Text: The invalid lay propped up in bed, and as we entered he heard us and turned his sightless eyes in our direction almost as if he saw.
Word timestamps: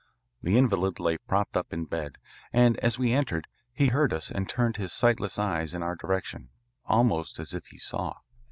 The 0.41 0.57
invalid 0.57 0.99
lay 0.99 1.19
propped 1.19 1.55
up 1.55 1.71
in 1.71 1.85
bed, 1.85 2.17
and 2.51 2.75
as 2.77 2.97
we 2.97 3.13
entered 3.13 3.47
he 3.71 3.89
heard 3.89 4.13
us 4.13 4.31
and 4.31 4.49
turned 4.49 4.77
his 4.77 4.91
sightless 4.91 5.37
eyes 5.37 5.75
in 5.75 5.83
our 5.83 5.95
direction 5.95 6.49
almost 6.85 7.39
as 7.39 7.53
if 7.53 7.67
he 7.67 7.77
saw. 7.77 8.15